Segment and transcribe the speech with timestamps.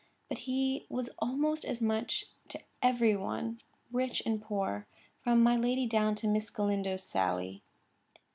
[0.29, 3.59] But he was almost as much to every one,
[3.91, 4.87] rich and poor,
[5.19, 7.61] from my lady down to Miss Galindo's Sally.